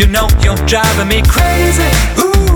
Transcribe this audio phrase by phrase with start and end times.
[0.00, 1.90] You know you're driving me crazy.
[2.18, 2.49] Ooh.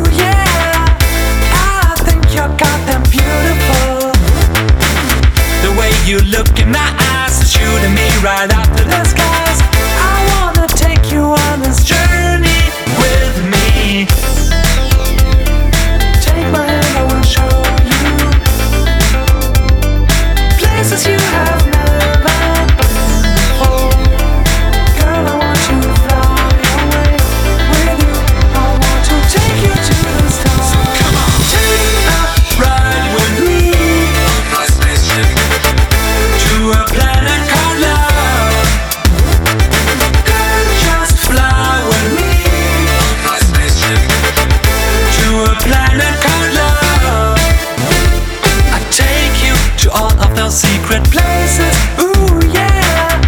[50.65, 51.75] secret places.
[52.01, 53.21] Ooh, yeah.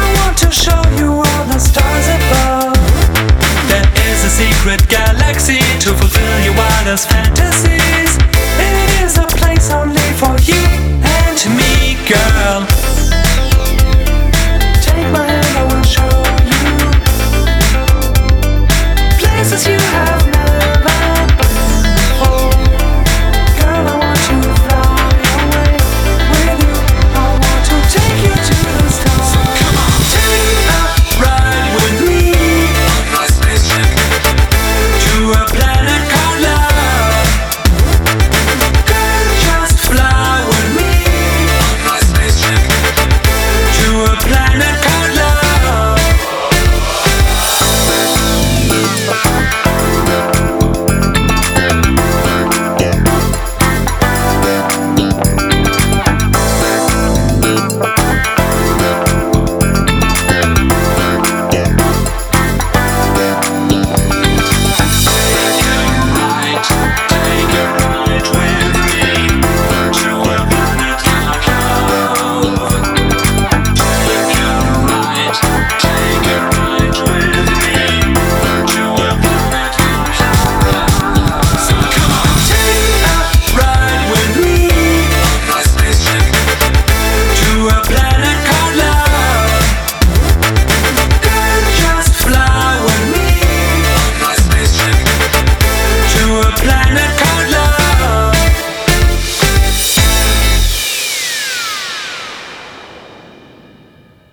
[0.00, 2.76] I want to show you all the stars above.
[3.68, 7.47] There is a secret galaxy to fulfill your wildest fantasy.